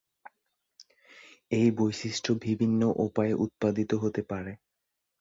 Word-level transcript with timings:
এই 1.51 1.67
বৈশিষ্ট্য 1.77 2.31
বিভিন্ন 2.45 2.81
উপায়ে 3.05 3.33
উৎপাদিত 3.45 3.91
হতে 4.03 4.21
পারে। 4.23 4.51